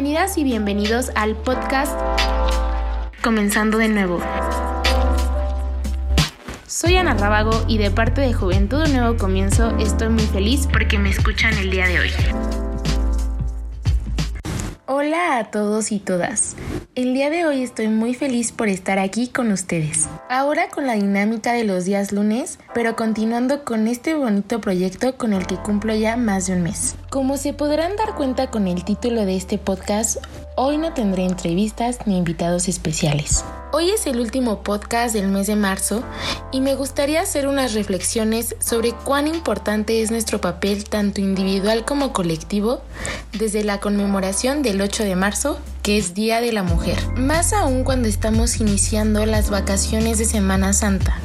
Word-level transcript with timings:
Bienvenidas 0.00 0.38
y 0.38 0.44
bienvenidos 0.44 1.10
al 1.16 1.34
podcast 1.34 1.92
Comenzando 3.20 3.78
de 3.78 3.88
nuevo. 3.88 4.20
Soy 6.68 6.94
Ana 6.94 7.14
Rábago 7.14 7.64
y 7.66 7.78
de 7.78 7.90
parte 7.90 8.20
de 8.20 8.32
Juventud 8.32 8.84
Un 8.86 8.92
Nuevo 8.92 9.16
Comienzo 9.16 9.76
estoy 9.78 10.10
muy 10.10 10.22
feliz 10.22 10.68
porque 10.72 11.00
me 11.00 11.10
escuchan 11.10 11.52
el 11.54 11.72
día 11.72 11.88
de 11.88 11.98
hoy. 11.98 12.10
Hola 14.90 15.36
a 15.36 15.50
todos 15.50 15.92
y 15.92 15.98
todas. 15.98 16.56
El 16.94 17.12
día 17.12 17.28
de 17.28 17.44
hoy 17.44 17.62
estoy 17.62 17.88
muy 17.88 18.14
feliz 18.14 18.52
por 18.52 18.68
estar 18.68 18.98
aquí 18.98 19.28
con 19.28 19.52
ustedes. 19.52 20.08
Ahora 20.30 20.70
con 20.70 20.86
la 20.86 20.94
dinámica 20.94 21.52
de 21.52 21.64
los 21.64 21.84
días 21.84 22.10
lunes, 22.10 22.58
pero 22.72 22.96
continuando 22.96 23.66
con 23.66 23.86
este 23.86 24.14
bonito 24.14 24.62
proyecto 24.62 25.18
con 25.18 25.34
el 25.34 25.46
que 25.46 25.56
cumplo 25.56 25.94
ya 25.94 26.16
más 26.16 26.46
de 26.46 26.54
un 26.54 26.62
mes. 26.62 26.96
Como 27.10 27.36
se 27.36 27.52
podrán 27.52 27.96
dar 27.96 28.14
cuenta 28.14 28.50
con 28.50 28.66
el 28.66 28.82
título 28.82 29.26
de 29.26 29.36
este 29.36 29.58
podcast, 29.58 30.24
hoy 30.56 30.78
no 30.78 30.94
tendré 30.94 31.26
entrevistas 31.26 31.98
ni 32.06 32.16
invitados 32.16 32.66
especiales. 32.66 33.44
Hoy 33.70 33.90
es 33.90 34.06
el 34.06 34.18
último 34.18 34.62
podcast 34.62 35.12
del 35.14 35.28
mes 35.28 35.46
de 35.46 35.54
marzo 35.54 36.02
y 36.52 36.62
me 36.62 36.74
gustaría 36.74 37.20
hacer 37.20 37.46
unas 37.46 37.74
reflexiones 37.74 38.56
sobre 38.60 38.92
cuán 38.92 39.28
importante 39.28 40.00
es 40.00 40.10
nuestro 40.10 40.40
papel 40.40 40.84
tanto 40.84 41.20
individual 41.20 41.84
como 41.84 42.14
colectivo 42.14 42.80
desde 43.38 43.64
la 43.64 43.78
conmemoración 43.78 44.62
del 44.62 44.80
8 44.80 45.04
de 45.04 45.16
marzo, 45.16 45.60
que 45.82 45.98
es 45.98 46.14
Día 46.14 46.40
de 46.40 46.50
la 46.50 46.62
Mujer, 46.62 46.98
más 47.14 47.52
aún 47.52 47.84
cuando 47.84 48.08
estamos 48.08 48.58
iniciando 48.58 49.26
las 49.26 49.50
vacaciones 49.50 50.16
de 50.16 50.24
Semana 50.24 50.72
Santa 50.72 51.18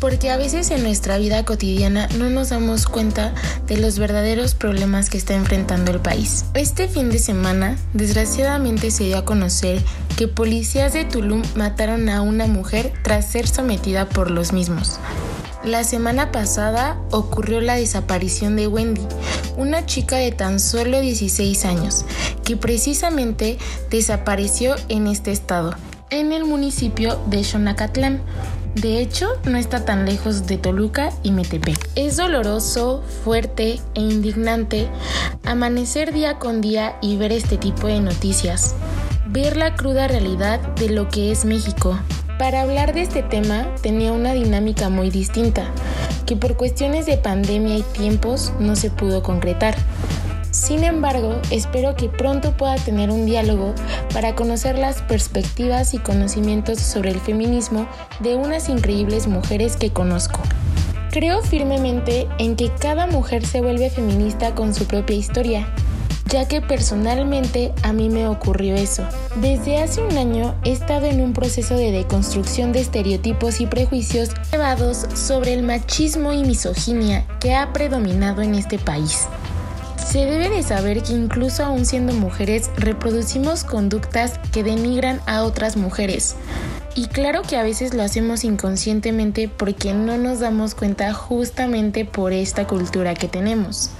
porque 0.00 0.30
a 0.30 0.36
veces 0.36 0.70
en 0.70 0.82
nuestra 0.82 1.18
vida 1.18 1.44
cotidiana 1.44 2.08
no 2.18 2.30
nos 2.30 2.50
damos 2.50 2.86
cuenta 2.86 3.34
de 3.66 3.76
los 3.76 3.98
verdaderos 3.98 4.54
problemas 4.54 5.10
que 5.10 5.18
está 5.18 5.34
enfrentando 5.34 5.90
el 5.90 6.00
país. 6.00 6.44
Este 6.54 6.88
fin 6.88 7.10
de 7.10 7.18
semana, 7.18 7.76
desgraciadamente 7.94 8.90
se 8.90 9.04
dio 9.04 9.18
a 9.18 9.24
conocer 9.24 9.82
que 10.16 10.28
policías 10.28 10.92
de 10.92 11.04
Tulum 11.04 11.42
mataron 11.54 12.08
a 12.08 12.22
una 12.22 12.46
mujer 12.46 12.92
tras 13.02 13.26
ser 13.30 13.48
sometida 13.48 14.08
por 14.08 14.30
los 14.30 14.52
mismos. 14.52 14.98
La 15.64 15.82
semana 15.82 16.30
pasada 16.30 16.96
ocurrió 17.10 17.60
la 17.60 17.74
desaparición 17.74 18.54
de 18.54 18.68
Wendy, 18.68 19.02
una 19.56 19.84
chica 19.86 20.16
de 20.16 20.30
tan 20.30 20.60
solo 20.60 21.00
16 21.00 21.64
años, 21.64 22.04
que 22.44 22.56
precisamente 22.56 23.58
desapareció 23.90 24.76
en 24.88 25.08
este 25.08 25.32
estado, 25.32 25.74
en 26.10 26.32
el 26.32 26.44
municipio 26.44 27.20
de 27.26 27.42
Xonacatlán, 27.42 28.22
de 28.74 29.00
hecho, 29.00 29.28
no 29.44 29.58
está 29.58 29.84
tan 29.84 30.06
lejos 30.06 30.46
de 30.46 30.56
Toluca 30.56 31.10
y 31.22 31.32
Metepec. 31.32 31.90
Es 31.96 32.16
doloroso, 32.16 33.02
fuerte 33.24 33.80
e 33.94 34.00
indignante 34.00 34.88
amanecer 35.44 36.12
día 36.12 36.38
con 36.38 36.60
día 36.60 36.96
y 37.00 37.16
ver 37.16 37.32
este 37.32 37.56
tipo 37.56 37.88
de 37.88 38.00
noticias. 38.00 38.74
Ver 39.26 39.56
la 39.56 39.74
cruda 39.74 40.06
realidad 40.06 40.60
de 40.76 40.90
lo 40.90 41.08
que 41.08 41.32
es 41.32 41.44
México. 41.44 41.98
Para 42.38 42.62
hablar 42.62 42.94
de 42.94 43.02
este 43.02 43.22
tema 43.22 43.66
tenía 43.82 44.12
una 44.12 44.32
dinámica 44.32 44.88
muy 44.90 45.10
distinta, 45.10 45.64
que 46.24 46.36
por 46.36 46.56
cuestiones 46.56 47.04
de 47.04 47.16
pandemia 47.16 47.78
y 47.78 47.82
tiempos 47.82 48.52
no 48.60 48.76
se 48.76 48.90
pudo 48.90 49.24
concretar. 49.24 49.74
Sin 50.58 50.82
embargo, 50.82 51.40
espero 51.50 51.94
que 51.94 52.08
pronto 52.08 52.56
pueda 52.56 52.74
tener 52.74 53.10
un 53.10 53.26
diálogo 53.26 53.74
para 54.12 54.34
conocer 54.34 54.76
las 54.76 55.00
perspectivas 55.02 55.94
y 55.94 55.98
conocimientos 55.98 56.80
sobre 56.80 57.10
el 57.10 57.20
feminismo 57.20 57.86
de 58.18 58.34
unas 58.34 58.68
increíbles 58.68 59.28
mujeres 59.28 59.76
que 59.76 59.92
conozco. 59.92 60.40
Creo 61.12 61.42
firmemente 61.42 62.26
en 62.38 62.56
que 62.56 62.72
cada 62.74 63.06
mujer 63.06 63.46
se 63.46 63.60
vuelve 63.60 63.88
feminista 63.88 64.56
con 64.56 64.74
su 64.74 64.84
propia 64.86 65.16
historia, 65.16 65.72
ya 66.26 66.48
que 66.48 66.60
personalmente 66.60 67.72
a 67.82 67.92
mí 67.92 68.10
me 68.10 68.26
ocurrió 68.26 68.74
eso. 68.74 69.04
Desde 69.36 69.80
hace 69.80 70.02
un 70.02 70.18
año 70.18 70.56
he 70.64 70.72
estado 70.72 71.06
en 71.06 71.20
un 71.20 71.34
proceso 71.34 71.76
de 71.76 71.92
deconstrucción 71.92 72.72
de 72.72 72.80
estereotipos 72.80 73.60
y 73.60 73.66
prejuicios 73.66 74.30
llevados 74.50 75.06
sobre 75.14 75.54
el 75.54 75.62
machismo 75.62 76.32
y 76.32 76.42
misoginia 76.42 77.24
que 77.38 77.54
ha 77.54 77.72
predominado 77.72 78.42
en 78.42 78.56
este 78.56 78.78
país. 78.78 79.28
Se 80.10 80.24
debe 80.24 80.48
de 80.48 80.62
saber 80.62 81.02
que 81.02 81.12
incluso 81.12 81.62
aún 81.62 81.84
siendo 81.84 82.14
mujeres 82.14 82.70
reproducimos 82.78 83.62
conductas 83.62 84.40
que 84.52 84.62
denigran 84.62 85.20
a 85.26 85.42
otras 85.42 85.76
mujeres. 85.76 86.34
Y 86.94 87.08
claro 87.08 87.42
que 87.42 87.58
a 87.58 87.62
veces 87.62 87.92
lo 87.92 88.02
hacemos 88.02 88.42
inconscientemente 88.42 89.50
porque 89.50 89.92
no 89.92 90.16
nos 90.16 90.40
damos 90.40 90.74
cuenta 90.74 91.12
justamente 91.12 92.06
por 92.06 92.32
esta 92.32 92.66
cultura 92.66 93.14
que 93.14 93.28
tenemos. 93.28 93.90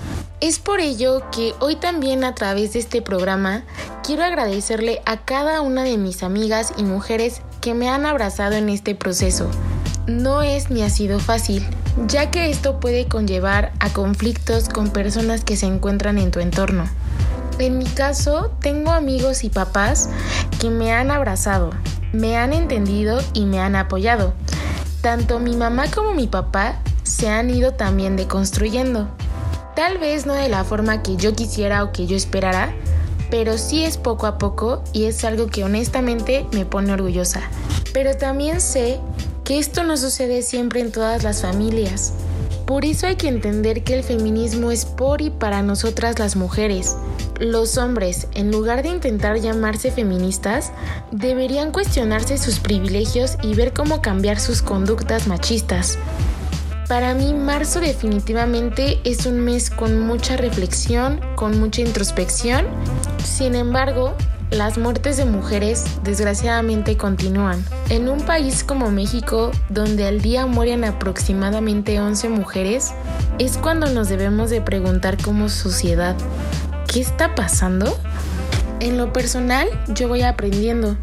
Es 0.41 0.59
por 0.59 0.81
ello 0.81 1.25
que 1.31 1.53
hoy 1.61 1.77
también 1.77 2.25
a 2.25 2.35
través 2.35 2.73
de 2.73 2.79
este 2.79 3.03
programa 3.03 3.65
quiero 4.03 4.25
agradecerle 4.25 5.03
a 5.05 5.19
cada 5.27 5.61
una 5.61 5.85
de 5.85 5.99
mis 5.99 6.23
amigas 6.23 6.73
y 6.79 6.85
mujeres 6.85 7.43
que 7.61 7.75
me 7.75 7.91
han 7.91 8.07
abrazado 8.07 8.55
en 8.55 8.71
este 8.71 8.95
proceso. 8.95 9.51
No 10.07 10.41
es 10.41 10.71
ni 10.71 10.81
ha 10.81 10.89
sido 10.89 11.21
fácil, 11.21 11.67
ya 12.07 12.31
que 12.31 12.51
esto 12.51 12.81
puede 12.81 13.07
conllevar 13.07 13.73
a 13.81 13.91
conflictos 13.93 14.69
con 14.69 14.91
personas 14.91 15.45
que 15.45 15.57
se 15.57 15.67
encuentran 15.67 16.19
en 16.19 16.31
tu 16.31 16.41
entorno. 16.41 16.85
En 17.59 17.79
mi 17.79 17.87
caso, 17.87 18.53
tengo 18.61 18.93
amigos 18.93 19.43
y 19.43 19.51
papás 19.51 20.09
que 20.61 20.71
me 20.71 20.93
han 20.93 21.11
abrazado, 21.11 21.71
me 22.13 22.37
han 22.37 22.53
entendido 22.53 23.21
y 23.33 23.47
me 23.47 23.61
han 23.61 23.75
apoyado. 23.75 24.33
Tanto 25.01 25.41
mi 25.41 25.57
mamá 25.57 25.91
como 25.91 26.15
mi 26.15 26.27
papá 26.27 26.79
se 27.03 27.29
han 27.29 27.51
ido 27.51 27.73
también 27.73 28.17
deconstruyendo. 28.17 29.09
Tal 29.75 29.99
vez 29.99 30.27
no 30.27 30.35
de 30.35 30.49
la 30.49 30.65
forma 30.65 31.03
que 31.03 31.17
yo 31.17 31.35
quisiera 31.35 31.83
o 31.85 31.93
que 31.93 32.07
yo 32.07 32.17
esperara, 32.17 32.73
pero 33.31 33.59
sí 33.59 33.85
es 33.85 33.97
poco 33.97 34.27
a 34.27 34.39
poco 34.39 34.83
y 34.93 35.05
es 35.05 35.25
algo 35.25 35.47
que 35.47 35.65
honestamente 35.65 36.47
me 36.53 36.65
pone 36.65 36.93
orgullosa. 36.93 37.43
Pero 37.93 38.17
también 38.17 38.61
sé 38.61 39.01
que 39.49 39.59
esto 39.59 39.83
no 39.83 39.97
sucede 39.97 40.43
siempre 40.43 40.81
en 40.81 40.93
todas 40.93 41.25
las 41.25 41.41
familias. 41.41 42.13
Por 42.67 42.85
eso 42.85 43.07
hay 43.07 43.17
que 43.17 43.29
entender 43.29 43.83
que 43.83 43.95
el 43.95 44.05
feminismo 44.05 44.71
es 44.71 44.85
por 44.85 45.23
y 45.23 45.31
para 45.31 45.63
nosotras 45.63 46.19
las 46.19 46.37
mujeres. 46.37 46.97
Los 47.41 47.79
hombres, 47.79 48.29
en 48.35 48.53
lugar 48.53 48.83
de 48.83 48.91
intentar 48.91 49.41
llamarse 49.41 49.91
feministas, 49.91 50.71
deberían 51.13 51.73
cuestionarse 51.73 52.37
sus 52.37 52.59
privilegios 52.59 53.39
y 53.43 53.55
ver 53.55 53.73
cómo 53.73 54.03
cambiar 54.03 54.39
sus 54.39 54.61
conductas 54.61 55.27
machistas. 55.27 55.97
Para 56.87 57.15
mí, 57.15 57.33
marzo 57.33 57.81
definitivamente 57.81 59.01
es 59.05 59.25
un 59.25 59.41
mes 59.41 59.71
con 59.71 59.99
mucha 59.99 60.37
reflexión, 60.37 61.23
con 61.37 61.59
mucha 61.59 61.81
introspección. 61.81 62.67
Sin 63.25 63.55
embargo, 63.55 64.15
las 64.51 64.79
muertes 64.79 65.17
de 65.17 65.25
mujeres 65.25 65.85
desgraciadamente 66.05 66.97
continúan. 66.97 67.65
En 67.91 68.09
un 68.09 68.21
país 68.21 68.65
como 68.65 68.91
México, 68.91 69.51
donde 69.69 70.07
al 70.07 70.23
día 70.23 70.47
mueren 70.47 70.85
aproximadamente 70.85 72.01
11 72.01 72.31
mujeres, 72.31 72.93
es 73.39 73.59
cuando 73.59 73.89
nos 73.89 74.09
debemos 74.09 74.51
de 74.51 74.61
preguntar 74.61 75.21
como 75.23 75.49
sociedad, 75.49 76.17
¿qué 76.91 77.01
está 77.01 77.35
pasando? 77.35 77.99
En 78.81 78.97
lo 78.97 79.13
personal, 79.13 79.69
yo 79.89 80.09
voy 80.09 80.23
aprendiendo, 80.23 80.97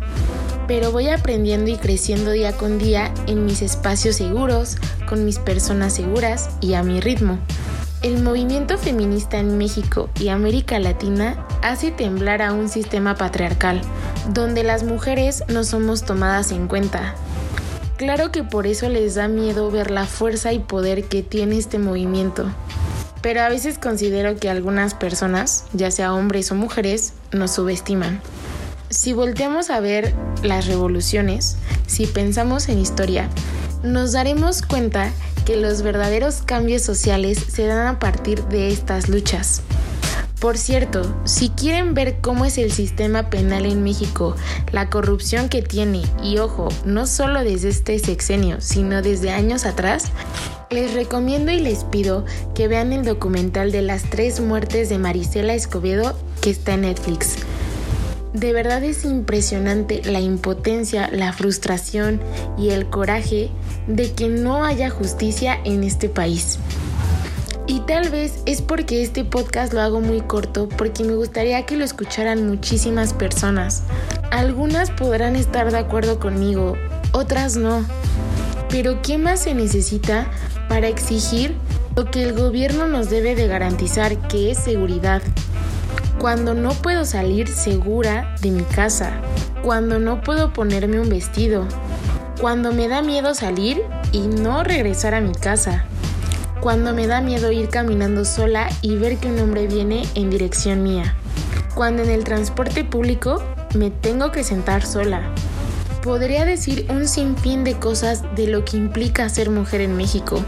pero 0.67 0.91
voy 0.91 1.09
aprendiendo 1.09 1.69
y 1.69 1.77
creciendo 1.77 2.31
día 2.31 2.53
con 2.53 2.79
día 2.79 3.13
en 3.27 3.45
mis 3.45 3.61
espacios 3.61 4.15
seguros, 4.15 4.77
con 5.07 5.23
mis 5.23 5.37
personas 5.37 5.93
seguras 5.93 6.49
y 6.61 6.73
a 6.73 6.83
mi 6.83 6.99
ritmo. 6.99 7.37
El 8.05 8.21
movimiento 8.21 8.77
feminista 8.77 9.39
en 9.39 9.57
México 9.57 10.11
y 10.19 10.27
América 10.27 10.77
Latina 10.77 11.43
hace 11.63 11.89
temblar 11.89 12.43
a 12.43 12.53
un 12.53 12.69
sistema 12.69 13.15
patriarcal, 13.15 13.81
donde 14.31 14.63
las 14.63 14.83
mujeres 14.83 15.43
no 15.47 15.63
somos 15.63 16.03
tomadas 16.05 16.51
en 16.51 16.67
cuenta. 16.67 17.15
Claro 17.97 18.31
que 18.31 18.43
por 18.43 18.67
eso 18.67 18.89
les 18.89 19.15
da 19.15 19.27
miedo 19.27 19.71
ver 19.71 19.89
la 19.89 20.05
fuerza 20.05 20.53
y 20.53 20.59
poder 20.59 21.05
que 21.05 21.23
tiene 21.23 21.57
este 21.57 21.79
movimiento. 21.79 22.45
Pero 23.23 23.41
a 23.41 23.49
veces 23.49 23.79
considero 23.79 24.35
que 24.35 24.51
algunas 24.51 24.93
personas, 24.93 25.65
ya 25.73 25.89
sea 25.89 26.13
hombres 26.13 26.51
o 26.51 26.55
mujeres, 26.55 27.13
nos 27.31 27.55
subestiman. 27.55 28.21
Si 28.89 29.13
volteamos 29.13 29.71
a 29.71 29.79
ver 29.79 30.13
las 30.43 30.67
revoluciones, 30.67 31.57
si 31.87 32.05
pensamos 32.05 32.69
en 32.69 32.77
historia, 32.77 33.31
nos 33.81 34.11
daremos 34.11 34.61
cuenta 34.61 35.11
que 35.45 35.55
los 35.55 35.83
verdaderos 35.83 36.41
cambios 36.41 36.81
sociales 36.81 37.37
se 37.47 37.65
dan 37.65 37.87
a 37.87 37.99
partir 37.99 38.43
de 38.45 38.69
estas 38.69 39.07
luchas. 39.07 39.61
Por 40.39 40.57
cierto, 40.57 41.15
si 41.23 41.49
quieren 41.49 41.93
ver 41.93 42.17
cómo 42.21 42.45
es 42.45 42.57
el 42.57 42.71
sistema 42.71 43.29
penal 43.29 43.65
en 43.65 43.83
México, 43.83 44.35
la 44.71 44.89
corrupción 44.89 45.47
que 45.47 45.61
tiene, 45.61 46.03
y 46.21 46.39
ojo, 46.39 46.67
no 46.85 47.07
solo 47.07 47.43
desde 47.43 47.69
este 47.69 47.97
sexenio, 47.99 48.57
sino 48.59 49.01
desde 49.01 49.31
años 49.31 49.65
atrás, 49.65 50.11
les 50.69 50.93
recomiendo 50.93 51.51
y 51.51 51.59
les 51.59 51.83
pido 51.85 52.25
que 52.53 52.67
vean 52.67 52.91
el 52.91 53.05
documental 53.05 53.71
de 53.71 53.81
las 53.81 54.03
tres 54.09 54.39
muertes 54.39 54.89
de 54.89 54.97
Marisela 54.97 55.53
Escobedo 55.53 56.17
que 56.41 56.49
está 56.49 56.73
en 56.73 56.81
Netflix. 56.81 57.37
De 58.35 58.51
verdad 58.51 58.83
es 58.83 59.05
impresionante 59.05 60.01
la 60.03 60.19
impotencia, 60.19 61.09
la 61.09 61.31
frustración 61.31 62.19
y 62.57 62.71
el 62.71 62.89
coraje 62.89 63.49
de 63.87 64.11
que 64.11 64.27
no 64.27 64.65
haya 64.65 64.89
justicia 64.89 65.57
en 65.63 65.85
este 65.85 66.09
país. 66.09 66.59
Y 67.65 67.79
tal 67.87 68.09
vez 68.09 68.39
es 68.45 68.61
porque 68.61 69.03
este 69.03 69.23
podcast 69.23 69.71
lo 69.71 69.79
hago 69.79 70.01
muy 70.01 70.19
corto 70.19 70.67
porque 70.67 71.05
me 71.05 71.15
gustaría 71.15 71.65
que 71.65 71.77
lo 71.77 71.85
escucharan 71.85 72.45
muchísimas 72.45 73.13
personas. 73.13 73.83
Algunas 74.31 74.91
podrán 74.91 75.37
estar 75.37 75.71
de 75.71 75.77
acuerdo 75.77 76.19
conmigo, 76.19 76.75
otras 77.13 77.55
no. 77.55 77.85
Pero 78.69 79.01
¿qué 79.01 79.17
más 79.17 79.43
se 79.43 79.55
necesita 79.55 80.29
para 80.67 80.89
exigir 80.89 81.55
lo 81.95 82.11
que 82.11 82.23
el 82.23 82.33
gobierno 82.33 82.87
nos 82.87 83.09
debe 83.09 83.33
de 83.33 83.47
garantizar 83.47 84.27
que 84.27 84.51
es 84.51 84.57
seguridad? 84.57 85.21
Cuando 86.19 86.53
no 86.53 86.71
puedo 86.71 87.05
salir 87.05 87.47
segura 87.47 88.35
de 88.41 88.51
mi 88.51 88.63
casa, 88.63 89.21
cuando 89.61 89.99
no 89.99 90.21
puedo 90.21 90.53
ponerme 90.53 90.99
un 90.99 91.09
vestido, 91.09 91.67
cuando 92.39 92.71
me 92.71 92.87
da 92.87 93.01
miedo 93.01 93.33
salir 93.33 93.81
y 94.11 94.27
no 94.27 94.63
regresar 94.63 95.13
a 95.13 95.21
mi 95.21 95.33
casa 95.33 95.85
cuando 96.65 96.93
me 96.93 97.05
da 97.05 97.21
miedo 97.21 97.51
ir 97.51 97.69
caminando 97.69 98.25
sola 98.25 98.67
y 98.81 98.95
ver 98.95 99.17
que 99.17 99.27
un 99.27 99.37
hombre 99.37 99.67
viene 99.67 100.03
en 100.15 100.31
dirección 100.31 100.81
mía. 100.81 101.15
Cuando 101.75 102.01
en 102.01 102.09
el 102.09 102.23
transporte 102.23 102.83
público 102.83 103.39
me 103.75 103.91
tengo 103.91 104.31
que 104.31 104.43
sentar 104.43 104.83
sola. 104.83 105.21
Podría 106.01 106.43
decir 106.43 106.87
un 106.89 107.07
sinfín 107.07 107.63
de 107.63 107.75
cosas 107.75 108.23
de 108.35 108.47
lo 108.47 108.65
que 108.65 108.77
implica 108.77 109.29
ser 109.29 109.51
mujer 109.51 109.79
en 109.81 109.95
México. 109.95 110.43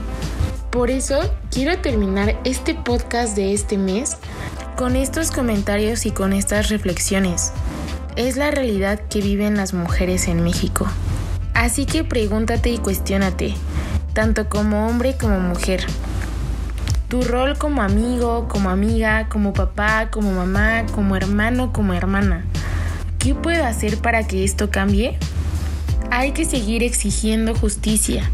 Por 0.72 0.90
eso 0.90 1.20
quiero 1.52 1.78
terminar 1.82 2.36
este 2.46 2.74
podcast 2.74 3.36
de 3.36 3.54
este 3.54 3.78
mes 3.78 4.18
con 4.78 4.96
estos 4.96 5.32
comentarios 5.32 6.06
y 6.06 6.12
con 6.12 6.34
estas 6.34 6.70
reflexiones. 6.70 7.52
Es 8.16 8.38
la 8.38 8.52
realidad 8.52 9.02
que 9.10 9.22
viven 9.22 9.58
las 9.58 9.74
mujeres 9.74 10.28
en 10.28 10.44
México. 10.44 10.86
Así 11.56 11.88
que 11.88 12.04
pregúntate 12.04 12.70
y 12.70 12.78
cuestiónate, 12.78 13.56
tanto 14.14 14.48
como 14.50 14.88
hombre 14.88 15.18
como 15.18 15.40
mujer. 15.40 15.84
Tu 17.08 17.24
rol 17.24 17.58
como 17.58 17.82
amigo, 17.82 18.48
como 18.48 18.70
amiga, 18.70 19.28
como 19.30 19.52
papá, 19.52 20.12
como 20.12 20.32
mamá, 20.32 20.86
como 20.94 21.16
hermano, 21.16 21.74
como 21.74 21.96
hermana. 21.96 22.46
¿Qué 23.18 23.34
puedo 23.34 23.66
hacer 23.66 23.98
para 23.98 24.28
que 24.28 24.44
esto 24.44 24.70
cambie? 24.70 25.18
Hay 26.12 26.34
que 26.34 26.46
seguir 26.46 26.84
exigiendo 26.84 27.56
justicia. 27.56 28.30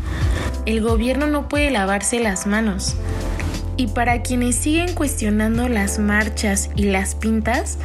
El 0.66 0.81
gobierno 0.81 1.25
no 1.25 1.48
puede 1.48 1.72
lavarse 1.72 2.19
las 2.19 2.48
manos. 2.48 2.98
Y 3.75 3.88
para 3.88 4.22
quienes 4.22 4.56
siguen 4.56 4.94
cuestionando 4.94 5.68
las 5.68 6.00
marchas 6.00 6.70
y 6.75 6.84
las 6.84 7.16
pintas, 7.16 7.78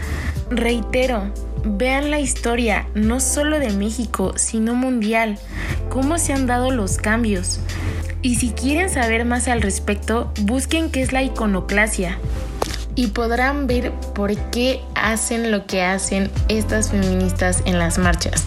reitero, 0.50 1.32
vean 1.64 2.10
la 2.10 2.20
historia 2.20 2.86
no 2.94 3.20
solo 3.20 3.58
de 3.58 3.70
México, 3.72 4.34
sino 4.36 4.74
mundial, 4.74 5.38
cómo 5.88 6.18
se 6.18 6.32
han 6.32 6.46
dado 6.46 6.70
los 6.70 6.98
cambios. 6.98 7.60
Y 8.20 8.36
si 8.36 8.50
quieren 8.50 8.90
saber 8.90 9.24
más 9.24 9.48
al 9.48 9.62
respecto, 9.62 10.32
busquen 10.42 10.90
qué 10.90 11.02
es 11.02 11.12
la 11.12 11.22
iconoclasia 11.22 12.18
y 12.98 13.06
podrán 13.08 13.68
ver 13.68 13.92
por 14.14 14.34
qué 14.50 14.82
hacen 14.96 15.52
lo 15.52 15.66
que 15.66 15.82
hacen 15.82 16.30
estas 16.48 16.90
feministas 16.90 17.62
en 17.64 17.78
las 17.78 17.96
marchas. 17.96 18.46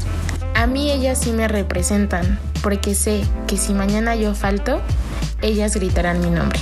A 0.55 0.67
mí 0.67 0.91
ellas 0.91 1.19
sí 1.21 1.31
me 1.31 1.47
representan, 1.47 2.37
porque 2.61 2.93
sé 2.93 3.23
que 3.47 3.55
si 3.55 3.73
mañana 3.73 4.13
yo 4.15 4.35
falto, 4.35 4.81
ellas 5.41 5.75
gritarán 5.75 6.19
mi 6.19 6.29
nombre. 6.29 6.59